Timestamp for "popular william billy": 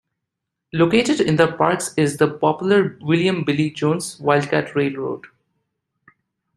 2.27-3.69